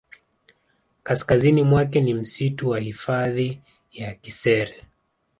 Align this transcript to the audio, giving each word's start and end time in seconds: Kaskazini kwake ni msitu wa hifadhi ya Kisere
Kaskazini 1.03 1.65
kwake 1.65 2.01
ni 2.01 2.13
msitu 2.13 2.69
wa 2.69 2.79
hifadhi 2.79 3.61
ya 3.91 4.15
Kisere 4.15 4.85